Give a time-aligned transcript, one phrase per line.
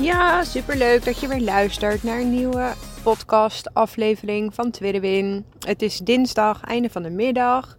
[0.00, 2.72] Ja, super leuk dat je weer luistert naar een nieuwe
[3.02, 5.44] podcast aflevering van Tweede Win.
[5.66, 7.76] Het is dinsdag, einde van de middag.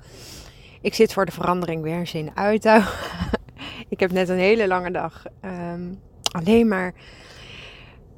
[0.81, 2.79] Ik zit voor de verandering weer eens in auto.
[3.89, 5.99] ik heb net een hele lange dag um,
[6.31, 6.93] alleen maar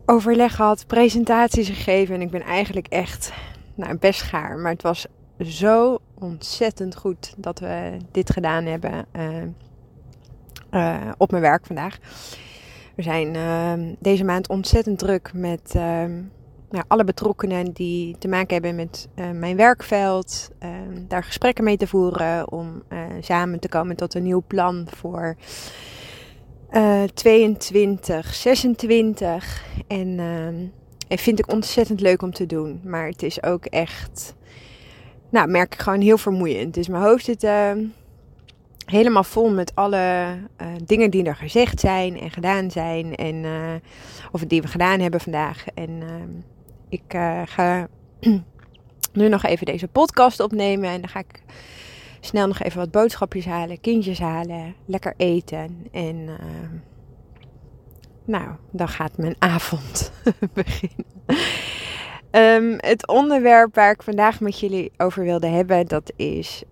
[0.06, 3.34] overleg gehad, presentaties gegeven en ik ben eigenlijk echt
[3.76, 4.58] nou, best gaar.
[4.58, 5.06] Maar het was
[5.40, 9.44] zo ontzettend goed dat we dit gedaan hebben uh,
[10.72, 11.98] uh, op mijn werk vandaag.
[12.96, 15.74] We zijn uh, deze maand ontzettend druk met
[16.70, 20.52] nou, alle betrokkenen die te maken hebben met uh, mijn werkveld.
[21.08, 22.84] daar gesprekken mee te voeren om
[23.20, 25.36] samen te komen tot een nieuw plan voor
[27.14, 29.66] 22, 26.
[29.88, 30.20] En
[31.14, 32.82] en vind ik ontzettend leuk om te doen.
[32.84, 34.36] Maar het is ook echt,
[35.30, 36.74] nou merk ik gewoon heel vermoeiend.
[36.74, 37.48] Dus mijn hoofd zit
[38.86, 43.16] helemaal vol met alle uh, dingen die er gezegd zijn en gedaan zijn.
[43.16, 43.74] En, uh,
[44.32, 45.66] of die we gedaan hebben vandaag.
[45.74, 46.30] En ehm,
[46.90, 47.04] ik
[47.46, 47.88] ga
[49.14, 50.90] nu nog even deze podcast opnemen.
[50.90, 51.42] En dan ga ik
[52.20, 55.88] snel nog even wat boodschapjes halen, kindjes halen, lekker eten.
[55.92, 56.76] En ehm,
[58.26, 60.12] nou, dan gaat mijn avond
[60.54, 61.06] beginnen.
[62.32, 66.64] Um, het onderwerp waar ik vandaag met jullie over wilde hebben, dat is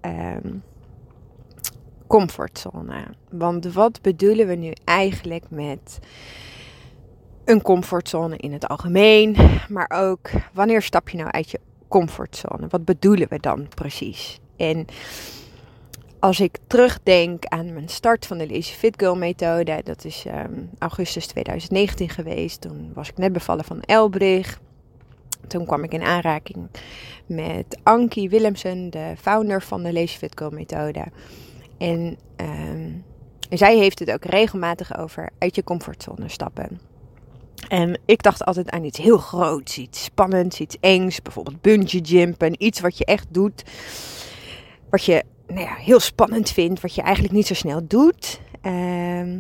[2.12, 3.04] comfortzone.
[3.30, 6.00] Want wat bedoelen we nu eigenlijk met
[7.46, 9.36] een comfortzone in het algemeen,
[9.70, 12.68] maar ook wanneer stap je nou uit je comfortzone?
[12.70, 14.40] Wat bedoelen we dan precies?
[14.56, 14.86] En
[16.20, 20.70] als ik terugdenk aan mijn start van de Lazy Fit Girl methode, dat is um,
[20.80, 22.62] augustus 2019 geweest.
[22.62, 24.60] Toen was ik net bevallen van Elbrich.
[25.48, 26.68] Toen kwam ik in aanraking
[27.26, 31.04] met Ankie Willemsen, de founder van de Lazy Fit Girl methode.
[31.82, 33.04] En um,
[33.50, 36.80] zij heeft het ook regelmatig over uit je comfortzone stappen.
[37.68, 41.22] En ik dacht altijd aan iets heel groots, iets spannends, iets engs.
[41.22, 43.64] Bijvoorbeeld bungee jumpen, iets wat je echt doet.
[44.90, 48.42] Wat je nou ja, heel spannend vindt, wat je eigenlijk niet zo snel doet.
[48.62, 49.40] Ehm,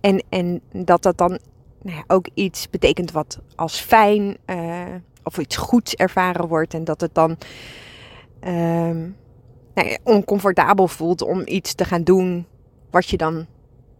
[0.00, 1.38] en, en dat dat dan
[1.82, 4.84] nou ja, ook iets betekent wat als fijn uh,
[5.22, 6.74] of iets goeds ervaren wordt.
[6.74, 7.36] En dat het dan
[8.46, 9.16] um,
[9.74, 12.46] nou oncomfortabel voelt om iets te gaan doen
[12.90, 13.46] wat je dan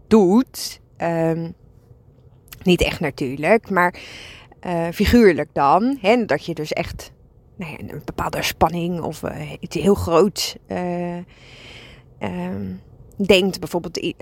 [0.06, 0.80] doet.
[0.98, 1.54] Um,
[2.62, 3.94] niet echt natuurlijk, maar
[4.66, 5.98] uh, figuurlijk dan.
[6.00, 7.12] Hè, dat je dus echt
[7.56, 11.16] nou ja, een bepaalde spanning of uh, iets heel groots uh,
[12.18, 12.80] um,
[13.16, 13.60] denkt.
[13.60, 14.14] Bijvoorbeeld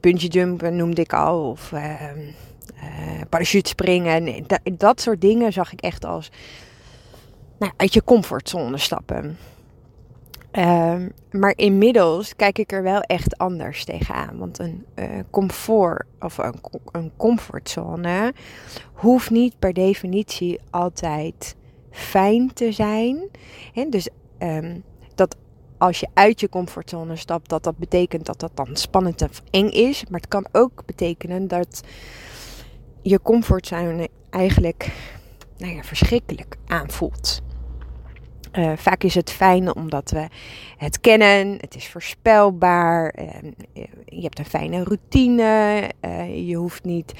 [0.00, 1.50] bungee jumpen noemde ik al.
[1.50, 1.72] Of
[3.28, 4.44] parachute springen.
[4.46, 6.30] Dat, dat soort dingen zag ik echt als
[7.58, 9.38] nou, uit je comfortzone stappen.
[10.58, 14.38] Um, maar inmiddels kijk ik er wel echt anders tegenaan.
[14.38, 16.60] Want een uh, comfort of een,
[16.92, 18.34] een comfortzone
[18.92, 21.56] hoeft niet per definitie altijd
[21.90, 23.28] fijn te zijn.
[23.72, 24.82] He, dus um,
[25.14, 25.36] dat
[25.78, 29.68] als je uit je comfortzone stapt, dat dat betekent dat dat dan spannend of eng
[29.68, 30.04] is.
[30.08, 31.80] Maar het kan ook betekenen dat
[33.02, 34.90] je comfortzone eigenlijk
[35.56, 37.42] nou ja, verschrikkelijk aanvoelt.
[38.58, 40.28] Uh, vaak is het fijn omdat we
[40.76, 43.26] het kennen, het is voorspelbaar, uh,
[44.04, 47.12] je hebt een fijne routine, uh, je hoeft niet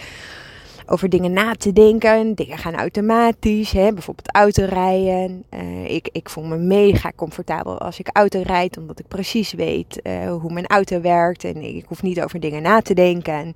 [0.87, 2.35] over dingen na te denken.
[2.35, 3.73] Dingen gaan automatisch.
[3.73, 3.93] Hè?
[3.93, 5.45] Bijvoorbeeld autorijden.
[5.85, 8.79] Ik, ik voel me mega comfortabel als ik auto rijd.
[8.79, 10.01] Omdat ik precies weet
[10.41, 11.45] hoe mijn auto werkt.
[11.45, 13.53] En ik hoef niet over dingen na te denken.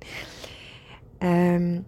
[1.19, 1.85] Um,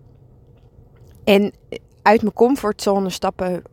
[1.24, 1.54] en
[2.02, 3.64] uit mijn comfortzone stappen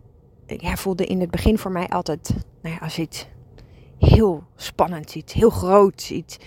[0.46, 3.26] ja, voelde in het begin voor mij altijd nou ja, als iets
[3.98, 5.14] heel spannends.
[5.14, 6.10] Iets heel groots.
[6.10, 6.38] Iets,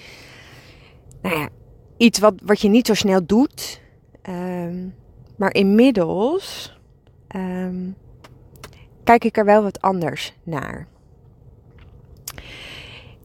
[1.22, 1.50] nou ja,
[1.98, 3.82] iets wat, wat je niet zo snel doet.
[4.30, 4.96] Um,
[5.36, 6.78] maar inmiddels
[7.36, 7.96] um,
[9.04, 10.88] kijk ik er wel wat anders naar.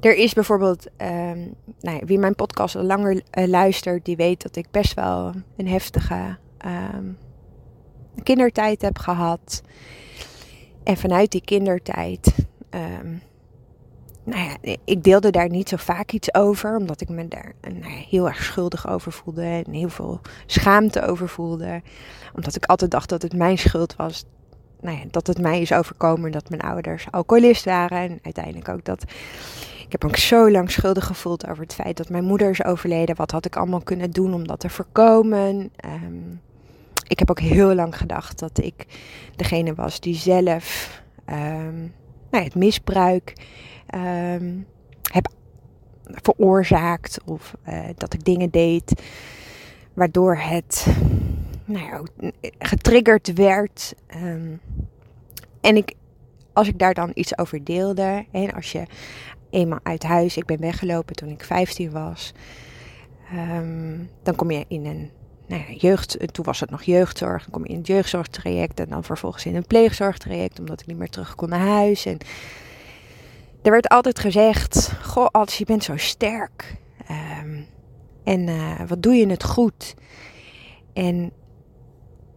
[0.01, 4.43] Er is bijvoorbeeld, um, nou ja, wie mijn podcast al langer uh, luistert, die weet
[4.43, 6.37] dat ik best wel een heftige
[8.23, 9.63] kindertijd heb gehad.
[10.85, 12.35] En vanuit die kindertijd
[14.25, 17.95] nou ja, ik deelde daar niet zo vaak iets over, omdat ik me daar nou
[17.95, 21.83] ja, heel erg schuldig over voelde en heel veel schaamte over voelde.
[22.35, 24.25] Omdat ik altijd dacht dat het mijn schuld was
[24.81, 27.99] nou ja, dat het mij is overkomen dat mijn ouders alcoholist waren.
[27.99, 29.03] En uiteindelijk ook dat.
[29.87, 33.17] Ik heb ook zo lang schuldig gevoeld over het feit dat mijn moeder is overleden.
[33.17, 35.71] Wat had ik allemaal kunnen doen om dat te voorkomen?
[35.77, 36.37] Ehm,
[37.13, 38.87] ik heb ook heel lang gedacht dat ik
[39.37, 41.95] degene was die zelf um,
[42.31, 43.33] nou het misbruik
[43.95, 44.67] um,
[45.13, 45.29] heb
[46.05, 47.19] veroorzaakt.
[47.25, 49.03] Of uh, dat ik dingen deed
[49.95, 50.87] waardoor het
[51.65, 52.03] nou ja,
[52.59, 53.95] getriggerd werd.
[54.17, 54.61] Um,
[55.61, 55.95] en ik,
[56.53, 58.83] als ik daar dan iets over deelde, en als je
[59.51, 62.33] eenmaal uit huis, ik ben weggelopen toen ik 15 was,
[64.23, 65.11] dan kom je in een
[65.47, 69.05] nou jeugd, toen was het nog jeugdzorg, dan kom je in het jeugdzorgtraject en dan
[69.05, 72.07] vervolgens in een pleegzorgtraject, omdat ik niet meer terug kon naar huis.
[72.07, 72.19] En
[73.63, 76.77] er werd altijd gezegd, goh, als je bent zo sterk
[77.11, 77.67] um,
[78.25, 79.95] en uh, wat doe je het goed.
[80.93, 81.33] En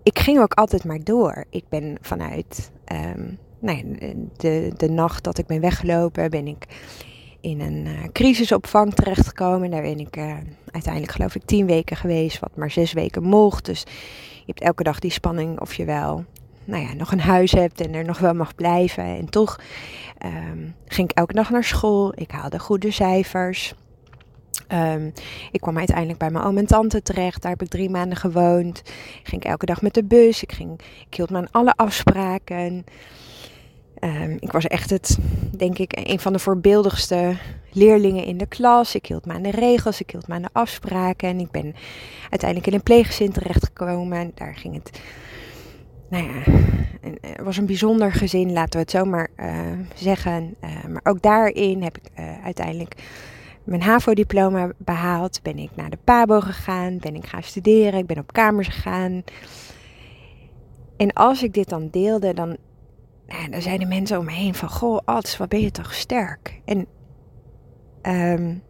[0.04, 1.46] ik ging ook altijd maar door.
[1.50, 3.84] Ik ben vanuit um, nou
[4.38, 6.66] de, de nacht dat ik ben weggelopen, ben ik
[7.46, 9.70] in een uh, crisisopvang terechtgekomen.
[9.72, 10.34] Daar ben ik uh,
[10.72, 13.66] uiteindelijk geloof ik tien weken geweest, wat maar zes weken mocht.
[13.66, 13.84] Dus
[14.36, 16.26] je hebt elke dag die spanning of je wel
[16.64, 19.04] nou ja, nog een huis hebt en er nog wel mag blijven.
[19.04, 19.60] En toch
[20.26, 22.14] um, ging ik elke dag naar school.
[22.16, 23.74] Ik haalde goede cijfers.
[24.74, 25.14] Um,
[25.52, 27.42] ik kwam uiteindelijk bij mijn oom en tante terecht.
[27.42, 28.80] Daar heb ik drie maanden gewoond.
[29.22, 30.44] Ik ging elke dag met de bus.
[30.44, 32.86] Ik, ging, ik hield me aan alle afspraken.
[34.06, 35.18] Um, ik was echt het,
[35.58, 37.38] denk ik, een van de voorbeeldigste
[37.72, 38.96] leerlingen in de klas.
[38.96, 41.30] Ik hield me aan de regels, ik hield me aan de afspraken.
[41.30, 41.76] En ik ben
[42.22, 44.32] uiteindelijk in een pleeggezin terechtgekomen.
[44.36, 45.00] Daar ging het,
[46.10, 46.52] nou ja,
[47.22, 49.60] het was een bijzonder gezin, laten we het zo maar uh,
[49.96, 50.56] zeggen.
[50.64, 52.96] Uh, maar ook daarin heb ik uh, uiteindelijk
[53.64, 55.40] mijn HAVO-diploma behaald.
[55.42, 56.98] Ben ik naar de PABO gegaan.
[56.98, 58.00] Ben ik gaan studeren.
[58.00, 59.24] Ik ben op kamers gegaan.
[60.98, 62.58] En als ik dit dan deelde, dan,
[63.28, 64.70] nou, dan zeiden mensen om me heen van...
[64.70, 66.62] Goh, Ads, wat ben je toch sterk.
[66.66, 66.88] En
[68.02, 68.64] um,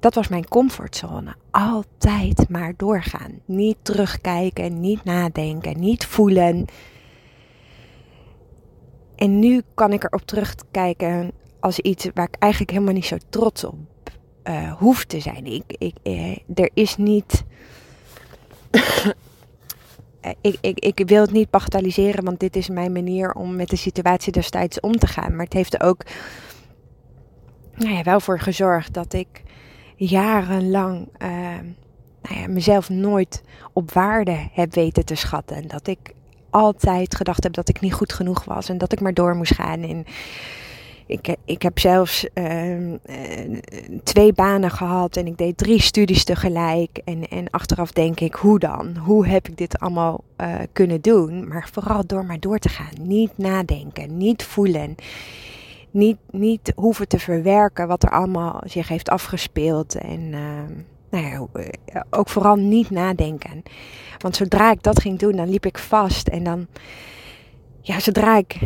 [0.00, 1.34] dat was mijn comfortzone.
[1.50, 3.40] Altijd maar doorgaan.
[3.44, 6.64] Niet terugkijken, niet nadenken, niet voelen.
[9.16, 13.64] En nu kan ik erop terugkijken als iets waar ik eigenlijk helemaal niet zo trots
[13.64, 13.76] op
[14.44, 15.46] uh, hoef te zijn.
[15.46, 17.44] Ik, ik, eh, er is niet.
[20.24, 23.68] Eh, ik, ik, ik wil het niet bagatelliseren, want dit is mijn manier om met
[23.68, 25.36] de situatie destijds om te gaan.
[25.36, 26.04] Maar het heeft er ook
[27.74, 29.42] nou ja, wel voor gezorgd dat ik
[29.96, 31.28] jarenlang uh,
[32.22, 33.42] nou ja, mezelf nooit
[33.72, 35.56] op waarde heb weten te schatten.
[35.56, 36.14] En dat ik
[36.50, 39.54] altijd gedacht heb dat ik niet goed genoeg was en dat ik maar door moest
[39.54, 40.04] gaan.
[41.06, 42.94] Ik, ik heb zelfs uh,
[44.02, 47.00] twee banen gehad en ik deed drie studies tegelijk.
[47.04, 48.96] En, en achteraf denk ik, hoe dan?
[48.96, 51.48] Hoe heb ik dit allemaal uh, kunnen doen?
[51.48, 52.92] Maar vooral door maar door te gaan.
[53.00, 54.94] Niet nadenken, niet voelen.
[55.90, 59.94] Niet, niet hoeven te verwerken wat er allemaal zich heeft afgespeeld.
[59.94, 60.40] En uh,
[61.10, 61.48] nou
[61.92, 63.62] ja, ook vooral niet nadenken.
[64.18, 66.66] Want zodra ik dat ging doen, dan liep ik vast en dan
[67.86, 68.56] ja, zodra ik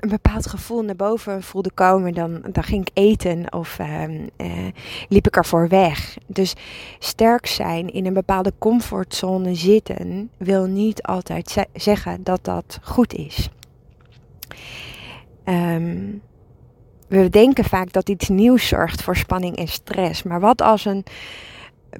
[0.00, 4.26] een bepaald gevoel naar boven voelde komen, dan, dan ging ik eten of uh, uh,
[5.08, 6.16] liep ik ervoor weg.
[6.26, 6.54] Dus
[6.98, 13.14] sterk zijn, in een bepaalde comfortzone zitten, wil niet altijd ze zeggen dat dat goed
[13.14, 13.48] is.
[15.44, 16.22] Um,
[17.08, 20.22] we denken vaak dat iets nieuws zorgt voor spanning en stress.
[20.22, 21.04] Maar wat als een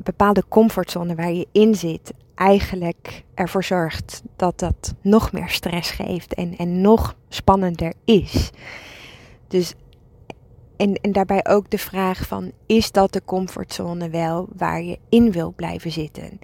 [0.03, 6.35] bepaalde comfortzone waar je in zit eigenlijk ervoor zorgt dat dat nog meer stress geeft
[6.35, 8.51] en, en nog spannender is.
[9.49, 9.75] Dus
[10.77, 15.33] en, en daarbij ook de vraag van, is dat de comfortzone wel waar je in
[15.33, 16.39] wil blijven zitten?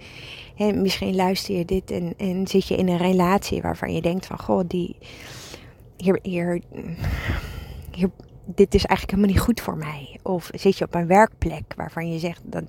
[0.54, 4.26] He, misschien luister je dit en, en zit je in een relatie waarvan je denkt
[4.26, 4.96] van, goh, die,
[5.96, 6.60] hier, hier,
[7.90, 8.10] hier,
[8.44, 10.18] dit is eigenlijk helemaal niet goed voor mij.
[10.22, 12.64] Of zit je op een werkplek waarvan je zegt, dat,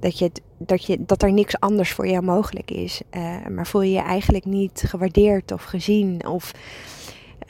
[0.00, 3.00] dat, je, dat, je, dat er niks anders voor jou mogelijk is.
[3.10, 6.52] Uh, maar voel je je eigenlijk niet gewaardeerd of gezien of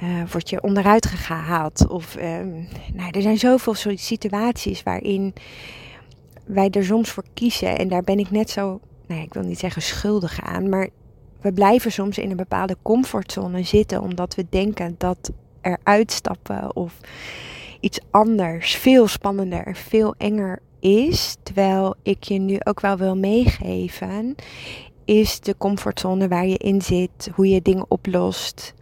[0.03, 1.89] uh, word je onderuit gehaald.
[1.89, 2.23] Of, uh,
[2.93, 5.35] nou, er zijn zoveel situaties waarin
[6.47, 7.79] wij er soms voor kiezen.
[7.79, 10.89] En daar ben ik net zo, nou, ik wil niet zeggen schuldig aan, maar
[11.41, 17.01] we blijven soms in een bepaalde comfortzone zitten omdat we denken dat er uitstappen of
[17.81, 23.17] iets anders veel spannender en veel enger is, terwijl ik je nu ook wel wil
[23.17, 24.35] meegeven,
[25.05, 28.75] is de comfortzone waar je in zit, hoe je dingen oplost.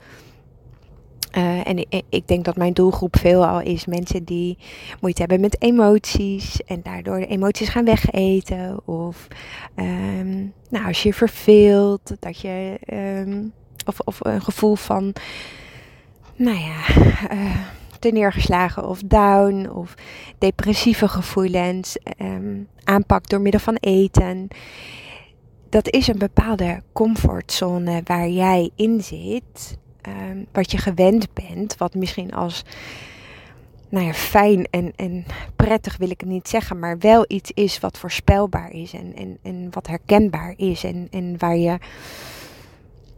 [1.37, 4.59] Uh, en ik denk dat mijn doelgroep veelal is mensen die
[5.01, 8.87] moeite hebben met emoties en daardoor de emoties gaan wegeten.
[8.87, 9.29] Of
[9.77, 12.79] um, nou, als je verveelt, dat je
[13.27, 13.53] um,
[13.87, 15.15] of, of een gevoel van,
[16.37, 19.95] nou ja, te neergeslagen of down of
[20.39, 24.49] depressieve gevoelens um, aanpakt door middel van eten.
[25.69, 29.79] Dat is een bepaalde comfortzone waar jij in zit
[30.09, 32.65] um, wat je gewend bent, wat misschien als
[33.89, 35.25] nou ja, fijn en, en
[35.57, 39.39] prettig wil ik het niet zeggen, maar wel iets is wat voorspelbaar is en, en,
[39.43, 41.79] en wat herkenbaar is en, en waar je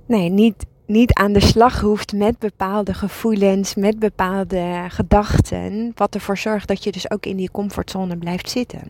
[0.07, 6.39] nee, niet, niet aan de slag hoeft met bepaalde gevoelens, met bepaalde gedachten, wat ervoor
[6.39, 8.81] zorgt dat je dus ook in die comfortzone blijft zitten.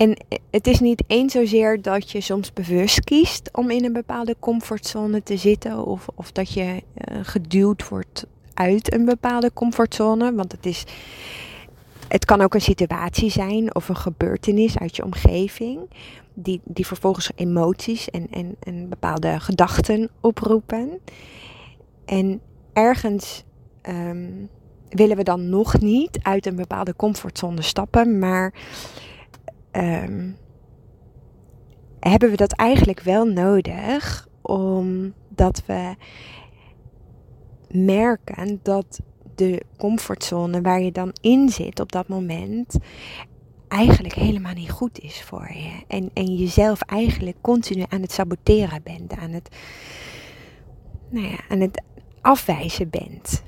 [0.00, 0.16] En
[0.50, 5.22] het is niet eens zozeer dat je soms bewust kiest om in een bepaalde comfortzone
[5.22, 5.86] te zitten.
[5.86, 10.34] Of, of dat je uh, geduwd wordt uit een bepaalde comfortzone.
[10.34, 10.84] Want het is.
[12.08, 15.78] Het kan ook een situatie zijn of een gebeurtenis uit je omgeving.
[16.42, 21.00] Die, die vervolgens emoties en, en, en bepaalde gedachten oproepen.
[22.04, 22.40] En
[22.72, 23.44] ergens
[23.88, 24.48] um,
[24.88, 28.18] willen we dan nog niet uit een bepaalde comfortzone stappen.
[28.18, 28.54] Maar
[29.72, 30.36] um,
[32.00, 35.94] hebben we dat eigenlijk wel nodig omdat we
[37.68, 39.00] merken dat
[39.34, 42.78] de comfortzone waar je dan in zit op dat moment
[43.70, 45.82] eigenlijk helemaal niet goed is voor je.
[45.88, 49.56] En, en jezelf eigenlijk continu aan het saboteren bent, aan het,
[51.08, 51.82] nou ja, aan het
[52.20, 53.42] afwijzen bent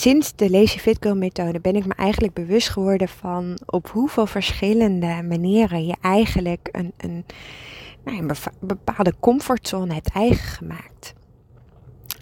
[0.00, 5.22] sinds de Lazy Fit methode ben ik me eigenlijk bewust geworden van op hoeveel verschillende
[5.28, 7.24] manieren je eigenlijk een, een,
[8.04, 11.14] nou, een bepaalde comfortzone hebt eigen gemaakt.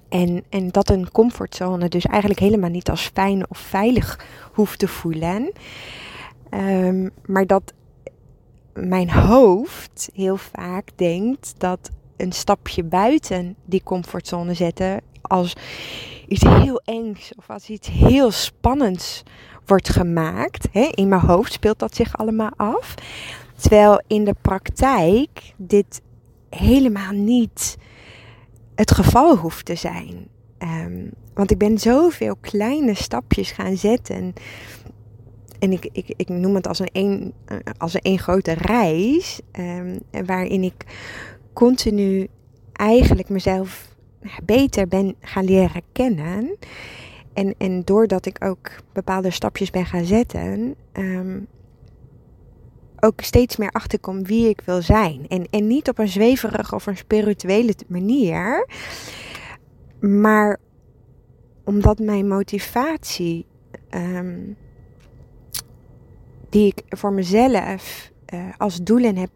[0.09, 4.89] En, en dat een comfortzone dus eigenlijk helemaal niet als fijn of veilig hoeft te
[4.89, 5.53] voelen.
[6.51, 7.73] Um, maar dat
[8.73, 15.53] mijn hoofd heel vaak denkt dat een stapje buiten die comfortzone zetten als
[16.29, 19.23] iets heel engs of als iets heel spannends
[19.67, 20.69] wordt gemaakt.
[20.95, 22.95] In mijn hoofd speelt dat zich allemaal af.
[23.57, 26.01] Terwijl in de praktijk dit
[26.51, 27.77] helemaal niet
[28.79, 30.29] het geval hoeft te zijn.
[30.59, 34.33] Um, want ik ben zoveel kleine stapjes gaan zetten.
[35.59, 37.33] En ik, ik, ik noem het als een, een,
[37.79, 39.41] als een, een grote reis.
[39.59, 40.85] Um, waarin ik
[41.53, 42.29] continu
[42.73, 43.89] eigenlijk mezelf
[44.45, 46.57] beter ben gaan leren kennen.
[47.33, 51.47] En, en doordat ik ook bepaalde stapjes ben gaan zetten, um,
[53.01, 55.29] ook steeds meer achterkom wie ik wil zijn.
[55.29, 58.69] En, en niet op een zweverige of een spirituele manier,
[60.01, 60.59] maar
[61.65, 63.47] omdat mijn motivatie,
[63.91, 64.57] um,
[66.49, 69.31] die ik voor mezelf uh, als doelen heb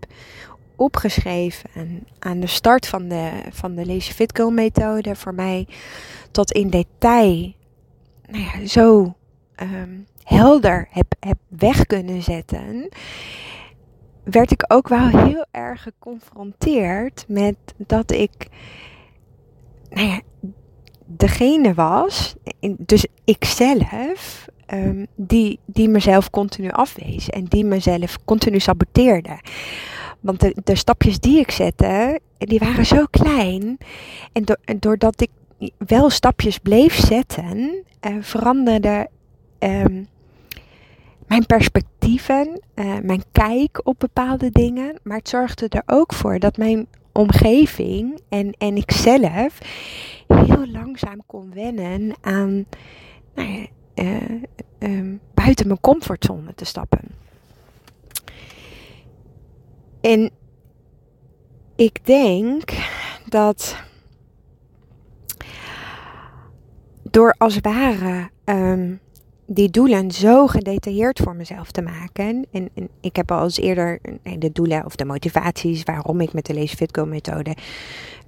[0.76, 1.71] opgeschreven
[2.19, 5.69] aan de start van de, van de Lazy Fit Girl methode voor mij
[6.31, 7.54] tot in detail
[8.33, 9.14] nou ja, zo
[9.57, 12.88] um, helder heb, heb weg kunnen zetten,
[14.25, 18.49] werd ik ook wel heel erg geconfronteerd met dat ik
[19.91, 20.21] nou ja,
[21.07, 22.35] degene was,
[22.79, 29.41] dus ikzelf, um, die, die mezelf continu afwees en die mezelf continu saboteerde.
[30.21, 33.79] Want de, de stapjes die ik zette, die waren zo klein.
[34.33, 34.45] En,
[34.79, 35.31] doordat ik
[35.79, 39.09] wel stapjes bleef zetten, uh, veranderde
[39.59, 40.09] um,
[41.33, 44.99] mijn perspectieven, uh, mijn kijk op bepaalde dingen.
[45.03, 49.59] Maar het zorgde er ook voor dat mijn omgeving en, en ik zelf
[50.27, 52.65] heel langzaam kon wennen aan
[53.35, 54.43] nou ja, uh,
[54.79, 57.01] um, buiten mijn comfortzone te stappen.
[60.01, 60.31] En
[61.77, 62.73] ik denk
[63.29, 63.77] dat
[67.11, 69.01] door als het ware um,
[69.54, 72.47] die doelen zo gedetailleerd voor mezelf te maken.
[72.50, 74.00] En, en ik heb al eens eerder
[74.38, 77.56] de doelen of de motivaties waarom ik met de Lazy Fit Go methode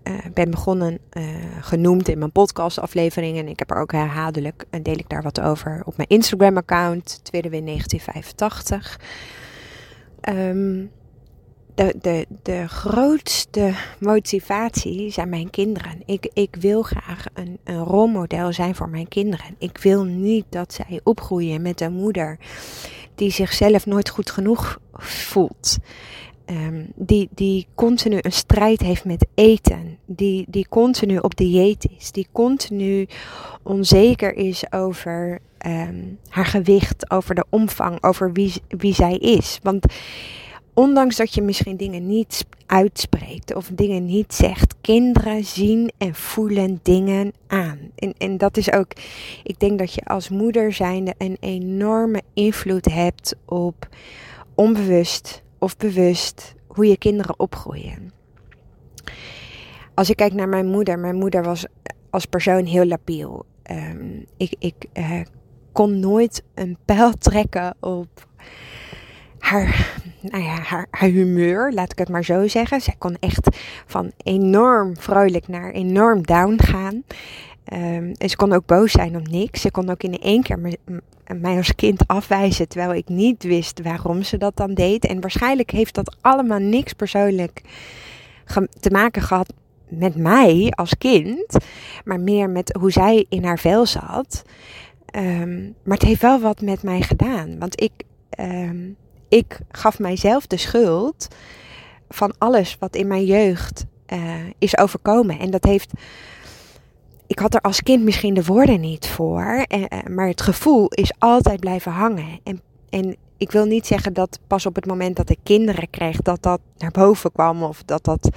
[0.05, 1.25] uh, ben begonnen, uh,
[1.61, 3.45] genoemd in mijn podcastafleveringen.
[3.45, 6.57] En ik heb er ook herhaaldelijk, en deel ik daar wat over op mijn Instagram
[6.57, 9.01] account, Tweede Win 1985.
[10.29, 10.91] Um,
[11.75, 16.03] de, de, de grootste motivatie zijn mijn kinderen.
[16.07, 19.55] Ik, ik wil graag een, een rolmodel zijn voor mijn kinderen.
[19.59, 22.39] Ik wil niet dat zij opgroeien met een moeder
[23.15, 25.79] die zichzelf nooit goed genoeg voelt.
[26.45, 29.99] Ehm, die, die continu een strijd heeft met eten.
[30.07, 32.13] Die, die continu op dieet is.
[32.13, 33.07] Die continu
[33.63, 39.59] onzeker is over ehm, haar gewicht, over de omvang, over wie, wie zij is.
[39.63, 39.87] Want
[40.75, 46.81] ondanks dat je misschien dingen niet uitspreekt of dingen niet zegt, kinderen zien en voelen
[46.83, 47.79] dingen aan.
[47.95, 48.93] En, en dat is ook,
[49.43, 53.89] ik denk dat je als moeder zijnde een enorme invloed hebt op
[54.55, 58.13] onbewust of bewust hoe je kinderen opgroeien.
[59.95, 61.67] Als ik kijk naar mijn moeder, mijn moeder was
[62.11, 63.45] als persoon heel labiel.
[63.63, 65.21] Ehm, ik ik uh,
[65.73, 68.29] kon nooit een pijl trekken op
[69.45, 70.59] haar, nou ja,
[70.91, 72.81] haar, humeur, laat ik het maar zo zeggen.
[72.81, 76.95] Zij kon echt van enorm vrolijk naar enorm down gaan.
[77.73, 79.61] Um, en ze kon ook boos zijn om niks.
[79.61, 80.59] Ze kon ook in één keer
[81.41, 85.07] mij als kind afwijzen, terwijl ik niet wist waarom ze dat dan deed.
[85.07, 87.63] En waarschijnlijk heeft dat allemaal niks persoonlijk
[88.81, 89.53] te maken gehad
[89.89, 91.57] met mij als kind,
[92.05, 94.43] maar meer met hoe zij in haar vel zat.
[95.17, 97.93] Um, maar het heeft wel wat met mij gedaan, want ik,
[98.41, 98.97] um,
[99.35, 101.29] ik gaf mijzelf de schuld
[102.09, 105.39] van alles wat in mijn jeugd uh, is overkomen.
[105.39, 105.93] En dat heeft
[107.27, 110.89] ik had er als kind misschien de woorden niet voor, eh, eh, maar het gevoel
[110.89, 112.41] is altijd blijven hangen.
[112.43, 112.61] En,
[112.91, 116.43] en ik wil niet zeggen dat pas op het moment dat ik kinderen kreeg, dat
[116.43, 118.29] dat naar boven kwam of dat dat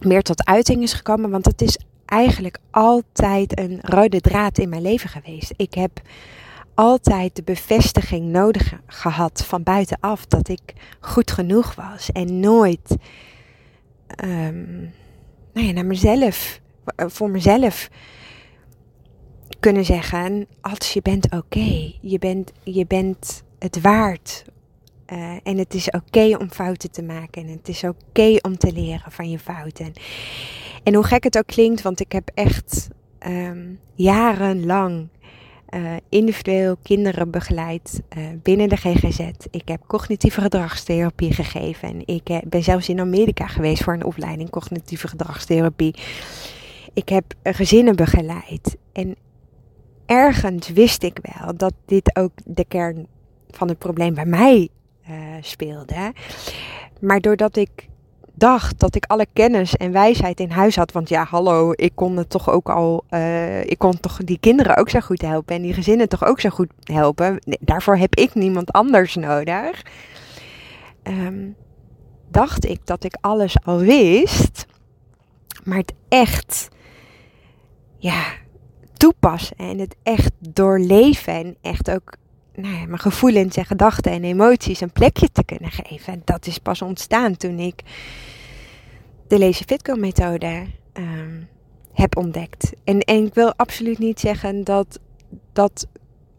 [0.00, 1.30] meer tot uiting is gekomen.
[1.30, 5.52] Want het is eigenlijk altijd een rode draad in mijn leven geweest.
[5.56, 6.00] Ik heb
[6.80, 10.60] altijd de bevestiging nodig gehad van buitenaf dat ik
[11.00, 12.96] goed genoeg was en nooit
[14.24, 14.92] um,
[15.52, 17.88] nou ja, naar mezelf eh, voor mezelf
[19.60, 24.44] kunnen zeggen: als je bent oké, je, bent, je bent het waard.
[25.12, 27.42] Uh, en het is oké om fouten te maken.
[27.42, 29.92] En het is oké om te leren van je fouten.
[30.82, 32.88] En hoe gek het ook klinkt, want ik heb echt
[33.26, 35.08] um, jarenlang
[35.74, 39.30] uh, individueel kinderen begeleid uh, binnen de GGZ.
[39.50, 41.88] Ik heb cognitieve gedragstherapie gegeven.
[41.88, 45.94] En ik ben zelfs in Amerika geweest voor een opleiding cognitieve gedragstherapie.
[46.92, 48.76] Ik heb gezinnen begeleid.
[48.92, 49.16] En
[50.06, 53.06] ergens wist ik wel dat dit ook de kern
[53.50, 54.68] van het probleem bij mij
[55.40, 56.12] speelde.
[57.00, 57.88] Maar doordat ik
[58.34, 60.92] dacht dat ik alle kennis en wijsheid in huis had.
[60.92, 63.04] Want ja, hallo, ik kon het toch ook al.
[63.10, 65.54] Uh, ik kon toch die kinderen ook zo goed helpen.
[65.54, 67.42] En die gezinnen toch ook zo goed helpen.
[67.60, 69.82] Daarvoor heb ik niemand anders nodig.
[71.02, 71.56] Um,
[72.30, 74.66] dacht ik dat ik alles al wist.
[75.64, 76.68] Maar het echt
[77.96, 78.24] ja,
[78.96, 82.12] toepassen en het echt doorleven en echt ook
[82.54, 86.12] nou ja, mijn gevoelens en gedachten en emoties een plekje te kunnen geven.
[86.12, 87.82] En dat is pas ontstaan toen ik
[89.28, 91.48] de Lazy Fitco methode um,
[91.92, 92.72] heb ontdekt.
[92.84, 95.00] En, en ik wil absoluut niet zeggen dat
[95.52, 95.86] dat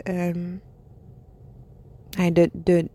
[0.03, 0.61] um,
[2.33, 2.89] de, de,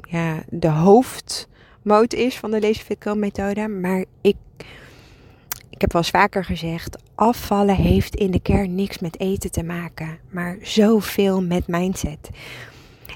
[0.00, 3.68] ja, de hoofdmoot is van de Lazy Fitco methode.
[3.68, 4.36] Maar ik
[5.78, 9.62] ik heb wel eens vaker gezegd, afvallen heeft in de kern niks met eten te
[9.62, 12.30] maken, maar zoveel met mindset.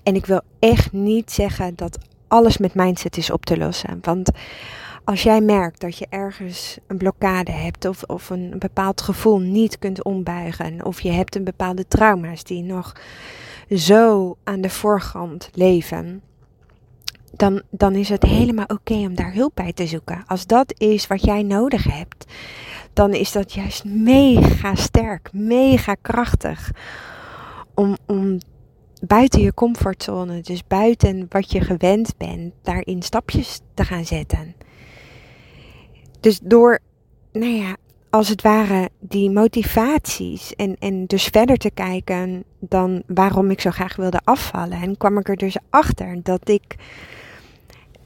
[0.03, 1.99] En ik wil echt niet zeggen dat
[2.29, 3.99] alles met mindset is op te lossen.
[4.03, 4.31] Want
[5.05, 9.79] als jij merkt dat je ergens een blokkade hebt of, of een bepaald gevoel niet
[9.79, 12.97] kunt ombuigen, of je hebt een bepaalde trauma's die nog
[13.71, 16.23] zo aan de voorgrond leven,
[17.37, 20.25] dan, dan is het helemaal oké om daar hulp bij te zoeken.
[20.27, 22.33] Als dat is wat jij nodig hebt,
[22.93, 26.71] dan is dat juist mega sterk, mega krachtig.
[27.75, 28.39] Om, om
[29.07, 34.55] buiten je comfortzone, dus buiten wat je gewend bent, daarin stapjes te gaan zetten.
[36.21, 36.79] Dus door,
[37.33, 37.77] nou ja,
[38.11, 43.71] als het ware die motivaties en, en dus verder te kijken dan waarom ik zo
[43.71, 44.83] graag wilde afvallen.
[44.83, 46.77] En kwam ik er dus achter dat ik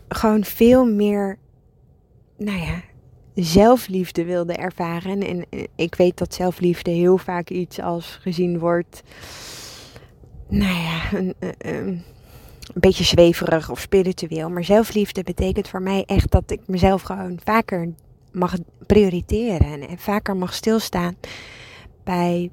[0.08, 1.38] gewoon veel meer,
[2.36, 2.82] nou ja,
[3.34, 5.20] zelfliefde wilde ervaren.
[5.20, 9.02] En ik weet dat zelfliefde heel vaak iets als gezien wordt,
[10.48, 12.02] nou ja, een, een,
[12.74, 14.50] beetje zweverig of spiritueel.
[14.50, 17.92] Maar zelfliefde betekent voor mij echt dat ik mezelf gewoon vaker
[18.32, 18.54] mag
[18.86, 21.16] prioriteren en vaker mag stilstaan
[22.04, 22.50] bij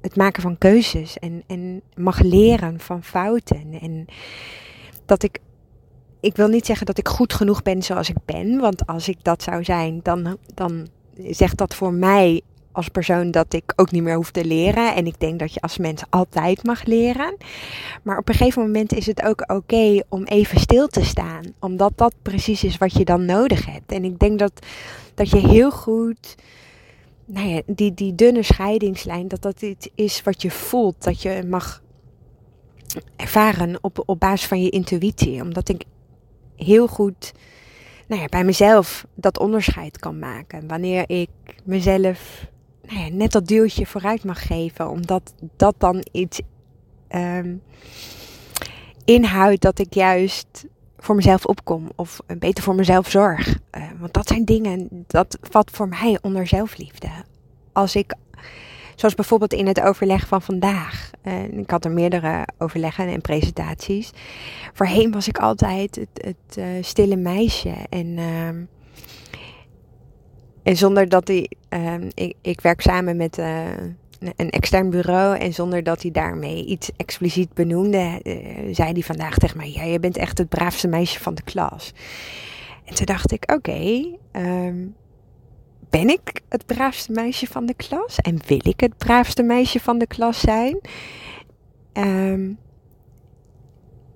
[0.00, 3.78] het maken van keuzes en, en mag leren van fouten.
[3.80, 4.06] En
[5.04, 5.38] dat ik
[6.20, 8.58] ik wil niet zeggen dat ik goed genoeg ben zoals ik ben.
[8.58, 10.88] Want als ik dat zou zijn, dan, dan
[11.28, 14.94] zegt dat voor mij als persoon dat ik ook niet meer hoef te leren.
[14.94, 17.36] En ik denk dat je als mens altijd mag leren.
[18.02, 21.44] Maar op een gegeven moment is het ook oké om even stil te staan.
[21.58, 23.92] Omdat dat precies is wat je dan nodig hebt.
[23.92, 24.66] En ik denk dat,
[25.14, 26.36] dat je heel goed.
[27.24, 31.04] Nou ja, die, die dunne scheidingslijn, dat dat iets is wat je voelt.
[31.04, 31.82] Dat je mag
[33.16, 35.42] ervaren op, op basis van je intuïtie.
[35.42, 35.84] Omdat ik
[36.64, 37.32] heel goed
[38.10, 40.68] nou ja, bij mezelf dat onderscheid kan maken.
[40.68, 41.30] Wanneer ik
[41.64, 42.46] mezelf
[42.86, 44.88] nou ja, net dat duwtje vooruit mag geven.
[44.88, 46.40] Omdat dat dan iets
[47.08, 47.62] um,
[49.04, 50.66] inhoudt dat ik juist
[50.98, 51.90] voor mezelf opkom.
[51.96, 53.48] Of beter voor mezelf zorg.
[53.48, 57.08] Uh, want dat zijn dingen, dat valt voor mij onder zelfliefde.
[57.72, 58.14] Als ik
[59.00, 61.10] Zoals bijvoorbeeld in het overleg van vandaag.
[61.50, 64.10] Ik had er meerdere overleggen en presentaties.
[64.72, 67.72] Voorheen was ik altijd het, het uh, stille meisje.
[67.88, 68.48] En, uh,
[70.62, 71.50] en zonder dat hij.
[71.68, 73.66] Ehm, ik, ik werk samen met eh,
[74.36, 75.38] een extern bureau.
[75.38, 78.20] En zonder dat hij daarmee iets expliciet benoemde,
[78.72, 81.92] zei hij vandaag tegen mij: Ja, je bent echt het braafste meisje van de klas.
[82.84, 83.70] En toen dacht ik: Oké.
[83.70, 84.76] Okay, ehm,
[85.90, 88.16] ben ik het braafste meisje van de klas?
[88.16, 90.80] En wil ik het braafste meisje van de klas zijn?
[91.92, 92.58] Um,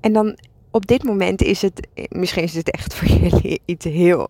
[0.01, 0.39] en dan
[0.71, 4.29] op dit moment is het, misschien is het echt voor jullie iets heel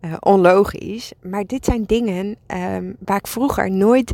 [0.00, 1.12] uh, onlogisch.
[1.22, 4.12] Maar dit zijn dingen um, waar ik vroeger nooit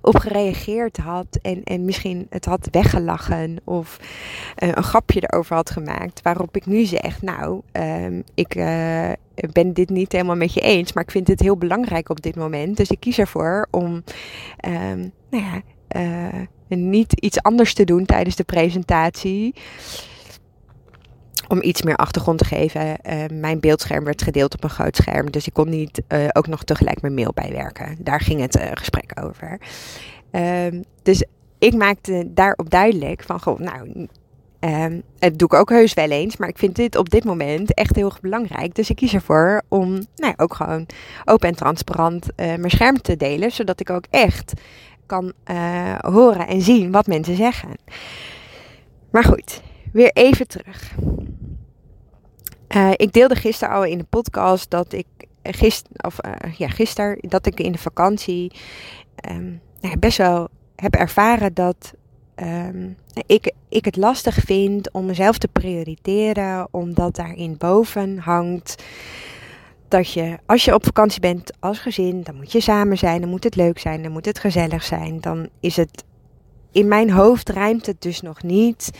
[0.00, 1.38] op gereageerd had.
[1.42, 3.98] En, en misschien het had weggelachen of
[4.62, 6.22] uh, een grapje erover had gemaakt.
[6.22, 9.12] Waarop ik nu zeg, nou, um, ik uh,
[9.52, 10.92] ben dit niet helemaal met je eens.
[10.92, 12.76] Maar ik vind het heel belangrijk op dit moment.
[12.76, 14.04] Dus ik kies ervoor om,
[14.66, 15.62] um, nou ja,
[16.68, 19.54] niet iets anders te doen tijdens de presentatie
[21.48, 22.86] om iets meer achtergrond te geven.
[22.86, 25.30] Uh, mijn beeldscherm werd gedeeld op een groot scherm.
[25.30, 27.96] Dus ik kon niet uh, ook nog tegelijk mijn mail bijwerken.
[28.00, 29.60] Daar ging het gesprek over.
[30.30, 31.24] Ehm, dus
[31.58, 34.06] ik maakte daarop duidelijk van, goh, nou,
[34.66, 36.36] um, het doe ik ook heus wel eens.
[36.36, 38.74] Maar ik vind dit op dit moment echt heel erg belangrijk.
[38.74, 40.86] Dus ik kies ervoor om nou, ook gewoon
[41.24, 43.52] open en transparant mijn scherm te delen.
[43.52, 44.52] Zodat ik ook echt
[45.06, 45.32] kan
[46.00, 47.70] horen en zien wat mensen zeggen.
[49.10, 50.94] Maar goed, weer even terug.
[52.76, 55.06] Uh, ik deelde gisteren al in de podcast dat ik
[55.42, 56.18] gisteren, of
[56.56, 58.52] ja, gisteren, dat ik in de vakantie
[59.30, 61.94] um, nou, best wel heb ervaren dat
[62.42, 62.96] um,
[63.26, 68.82] ik, ik het lastig vind om mezelf te prioriteren, omdat daarin boven hangt
[69.88, 73.30] dat je, als je op vakantie bent als gezin, dan moet je samen zijn, dan
[73.30, 75.20] moet het leuk zijn, dan moet het gezellig zijn.
[75.20, 76.04] Dan is het
[76.70, 78.90] in mijn hoofd rijmt het dus nog niet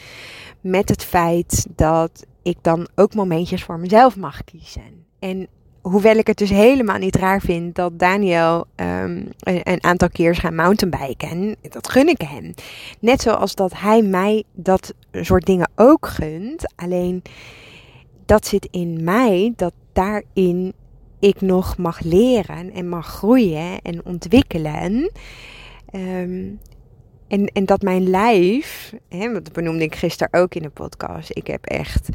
[0.60, 5.06] met het feit dat ik dan ook momentjes voor mezelf mag kiezen.
[5.18, 5.48] En
[5.90, 10.38] hoewel ik het dus helemaal niet raar vind dat Daniel um, een aantal keer is
[10.38, 12.54] gaan mountainbiken, dat gun ik hem.
[13.00, 16.72] Net zoals dat hij mij dat soort dingen ook gunt.
[16.76, 17.22] Alleen
[18.26, 20.72] dat zit in mij dat daarin
[21.18, 25.10] ik nog mag leren en mag groeien en ontwikkelen.
[25.94, 26.60] Um,
[27.28, 31.30] en, en dat mijn lijf, hè, dat benoemde ik gisteren ook in de podcast.
[31.32, 32.08] Ik heb echt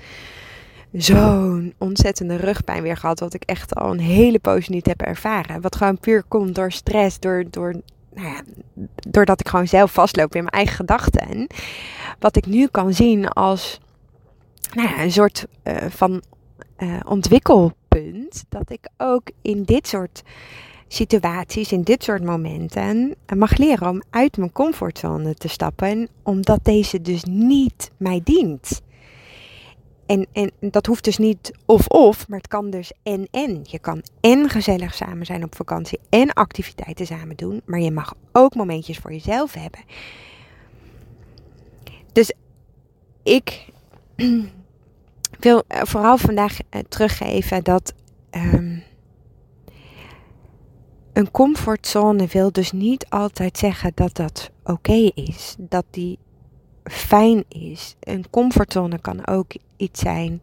[0.92, 3.20] zo'n ontzettende rugpijn weer gehad.
[3.20, 5.62] Wat ik echt al een hele poos niet heb ervaren.
[5.62, 7.76] Wat gewoon puur komt door stress, door, door,
[8.14, 8.42] nou ja,
[9.10, 11.48] doordat ik gewoon zelf vastloop in mijn eigen gedachten.
[12.20, 13.80] Wat ik nu kan zien als
[14.74, 16.22] nou ja, een soort uh, van
[16.78, 18.44] uh, ontwikkelpunt.
[18.50, 20.22] Dat ik ook in dit soort
[20.88, 27.02] situaties, in dit soort momenten, mag leren om uit mijn comfortzone te stappen, omdat deze
[27.02, 28.82] dus niet mij dient.
[30.06, 33.60] En, en dat hoeft dus niet of-of, maar het kan dus en-en.
[33.64, 38.14] Je kan en gezellig samen zijn op vakantie en activiteiten samen doen, maar je mag
[38.32, 39.80] ook momentjes voor jezelf hebben.
[42.12, 42.34] Dus
[43.24, 43.66] ik
[45.40, 47.94] wil vooral vandaag eh, teruggeven dat
[48.32, 48.84] um,
[51.14, 56.20] een comfortzone wil dus niet altijd zeggen dat dat oké is, dat die
[56.84, 57.96] fijn is.
[58.00, 60.40] Een comfortzone kan ook iets zijn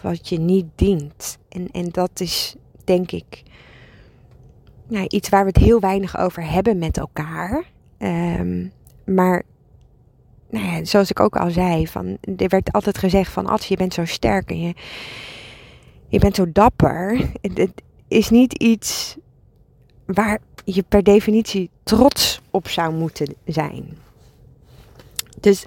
[0.00, 1.38] wat je niet dient.
[1.48, 3.42] En, en dat is denk ik
[4.88, 7.64] nou, iets waar we het heel weinig over hebben met elkaar.
[7.98, 8.72] Um,
[9.04, 9.42] maar
[10.50, 13.76] nou ja, zoals ik ook al zei, van, er werd altijd gezegd van Als je
[13.76, 14.74] bent zo sterk en je,
[16.08, 17.30] je bent zo dapper.
[17.40, 19.16] Het, is niet iets
[20.06, 23.98] waar je per definitie trots op zou moeten zijn.
[25.40, 25.66] Dus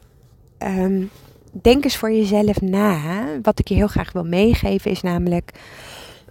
[0.60, 1.10] um,
[1.62, 3.02] denk eens voor jezelf na.
[3.42, 5.52] Wat ik je heel graag wil meegeven is namelijk.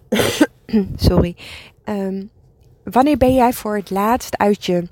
[0.96, 1.36] sorry.
[1.84, 2.30] Um,
[2.84, 4.88] wanneer ben jij voor het laatst uit je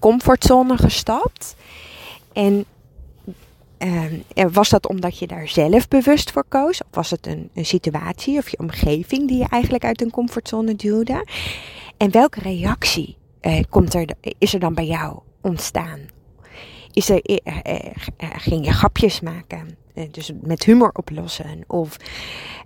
[0.00, 1.56] comfortzone gestapt?
[2.32, 2.64] En
[3.78, 6.80] uh, was dat omdat je daar zelf bewust voor koos?
[6.82, 11.26] Of was het een, situatie of je omgeving die je eigenlijk uit een comfortzone duwde?
[11.96, 14.06] En welke reactie uh, komt er,
[14.38, 16.00] is er dan bij jou ontstaan?
[16.96, 17.78] Is er, uh,
[18.18, 19.76] ging je grapjes maken?
[20.10, 21.64] dus met humor oplossen?
[21.66, 21.96] Of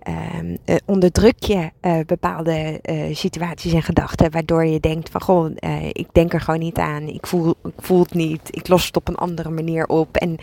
[0.02, 1.70] ehm, onderdruk je
[2.06, 2.80] bepaalde
[3.12, 5.50] situaties en gedachten waardoor je denkt van goh,
[5.92, 8.96] ik denk er gewoon niet aan, ik voel, ik voel het niet, ik los het
[8.96, 10.16] op een andere manier op.
[10.16, 10.36] En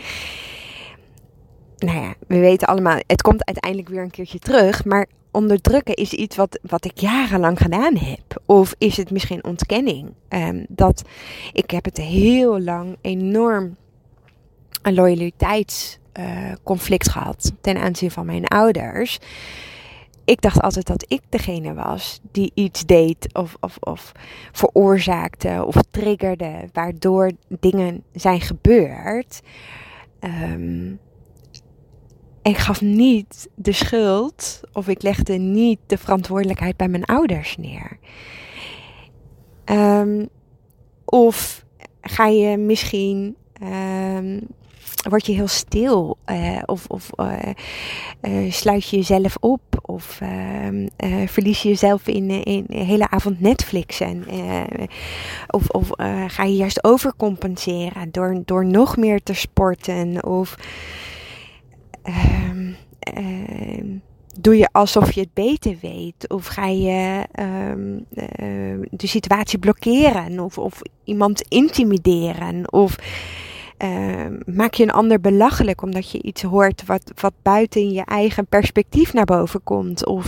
[1.78, 4.84] nou ja, we weten allemaal, het komt uiteindelijk weer een keertje terug.
[4.84, 8.42] Maar onderdrukken is iets wat, wat ik jarenlang gedaan heb.
[8.46, 10.12] Of is het misschien ontkenning?
[10.28, 11.02] Um, dat
[11.52, 13.76] ik heb het heel lang enorm
[14.82, 19.18] een loyaliteitsconflict uh, gehad ten aanzien van mijn ouders.
[20.24, 24.12] Ik dacht altijd dat ik degene was die iets deed of, of, of
[24.52, 29.40] veroorzaakte of triggerde, waardoor dingen zijn gebeurd.
[30.20, 30.98] Um,
[32.42, 37.98] ik gaf niet de schuld of ik legde niet de verantwoordelijkheid bij mijn ouders neer.
[39.64, 40.28] Um,
[41.04, 41.64] of
[42.00, 44.46] ga je misschien, um,
[45.08, 47.38] word je heel stil uh, of, of uh,
[48.20, 50.86] uh, sluit je jezelf op of ehm,
[51.26, 54.24] verlies je jezelf in, in hele avond Netflixen.
[55.46, 55.90] of of
[56.26, 60.56] ga je juist overcompenseren door, door nog meer te sporten of
[62.06, 62.76] um,
[63.16, 64.02] um,
[64.40, 66.28] doe je alsof je het beter weet?
[66.28, 70.40] Of ga je uh, de situatie blokkeren?
[70.40, 72.72] Of, of iemand intimideren?
[72.72, 72.96] Of
[74.46, 79.12] maak je een ander belachelijk omdat je iets hoort wat, wat buiten je eigen perspectief
[79.12, 80.06] naar boven komt?
[80.06, 80.26] Of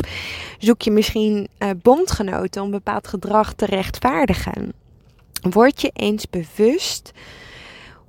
[0.58, 4.72] zoek je misschien uh, bondgenoten om bepaald gedrag te rechtvaardigen?
[5.50, 7.12] Word je eens bewust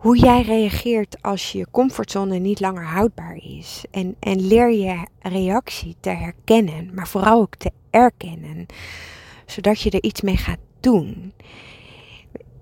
[0.01, 3.83] hoe jij reageert als je comfortzone niet langer houdbaar is.
[3.91, 8.65] En, en leer je reactie te herkennen, maar vooral ook te erkennen,
[9.45, 11.33] zodat je er iets mee gaat doen.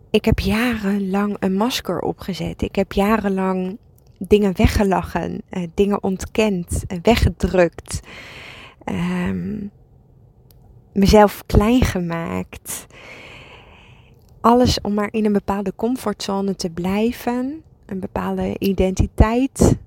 [0.09, 2.61] Ik heb jarenlang een masker opgezet.
[2.61, 3.77] Ik heb jarenlang
[4.17, 7.99] dingen weggelachen, eh, dingen ontkend, eh, weggedrukt.
[8.85, 9.71] Um,
[10.93, 12.85] mezelf klein gemaakt
[14.41, 17.63] alles om maar in een bepaalde comfortzone te blijven.
[17.85, 19.77] Een bepaalde identiteit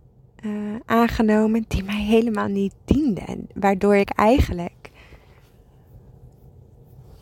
[0.44, 3.38] uh, aangenomen die mij helemaal niet diende.
[3.54, 4.90] Waardoor ik eigenlijk,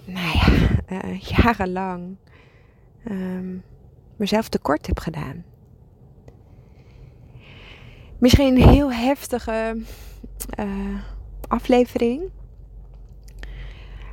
[0.04, 2.16] nou ja, uh, jarenlang
[3.10, 3.62] um,
[4.16, 5.44] mezelf tekort heb gedaan.
[8.18, 9.76] Misschien een heel heftige
[10.58, 11.00] uh,
[11.48, 12.30] aflevering.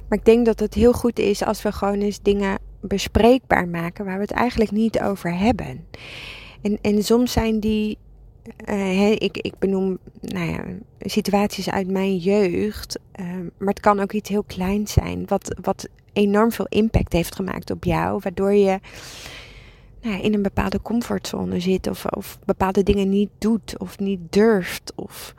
[0.10, 4.06] Maar ik denk dat het heel goed is als we gewoon eens dingen bespreekbaar maken
[4.06, 5.86] waar we het eigenlijk niet over hebben.
[6.62, 7.98] En, en soms zijn die,
[8.70, 10.64] uh, ik, ik benoem nou ja,
[11.00, 13.26] situaties uit mijn jeugd, uh,
[13.58, 17.72] maar het kan ook iets heel kleins zijn, wat, wat enorm veel impact heeft gemaakt
[17.72, 18.80] op jou, waardoor je
[20.02, 24.94] nou, in een bepaalde comfortzone zit of, of bepaalde dingen niet doet of niet durft
[24.96, 25.34] of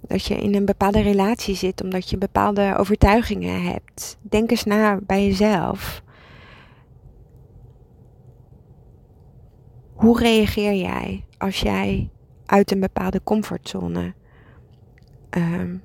[0.00, 4.16] dat je in een bepaalde relatie zit omdat je bepaalde overtuigingen hebt.
[4.20, 6.02] Denk eens na bij jezelf.
[10.00, 12.08] Hoe reageer jij als jij
[12.46, 14.14] uit een bepaalde comfortzone
[15.30, 15.82] um,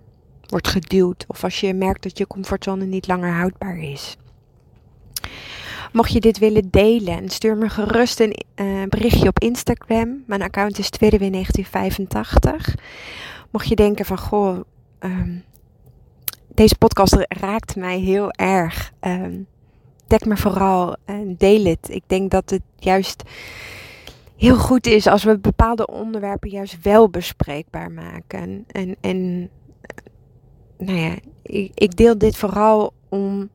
[0.48, 4.18] wordt geduwd of als je merkt dat je comfortzone niet langer houdbaar is?
[5.92, 10.24] Mocht je dit willen delen, stuur me gerust een uh, berichtje op Instagram.
[10.28, 12.74] Mijn account is tweedewin1985.
[13.52, 14.60] Mocht je denken van, goh,
[15.00, 15.44] um,
[16.54, 18.92] deze podcast raakt mij heel erg.
[19.02, 19.48] Um,
[20.08, 21.90] tag me vooral en deel het.
[21.90, 23.24] Ik denk dat het juist
[24.38, 28.66] heel goed is als we bepaalde onderwerpen juist wel bespreekbaar maken.
[28.68, 29.50] En, en
[30.78, 31.16] nou ja,
[31.74, 33.50] ik, deel dit vooral om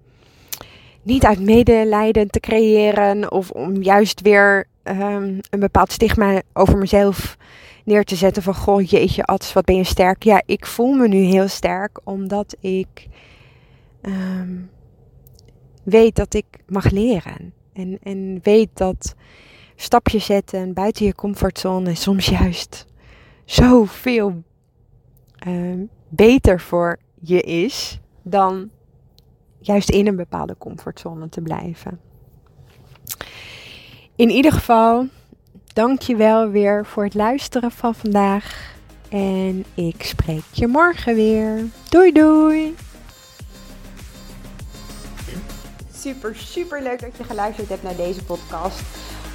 [1.03, 7.37] niet uit medelijden te creëren of om juist weer um, een bepaald stigma over mezelf
[7.85, 10.23] neer te zetten van goh jeetje Ats, wat ben je sterk.
[10.23, 13.07] Ja, ik voel me nu heel sterk omdat ik
[14.03, 14.71] um,
[15.83, 17.53] weet dat ik mag leren.
[17.73, 19.15] En, en weet dat
[19.81, 22.87] stapjes zetten buiten je comfortzone soms juist
[23.45, 24.43] zoveel
[25.47, 28.71] uh, beter voor je is dan
[29.59, 32.01] juist in een bepaalde comfortzone te blijven.
[34.17, 35.07] In ieder geval,
[35.73, 38.75] dank je wel weer voor het luisteren van vandaag.
[39.09, 41.65] En ik spreek je morgen weer.
[41.89, 42.75] Doei doei!
[45.95, 48.83] Super, super leuk dat je geluisterd hebt naar deze podcast.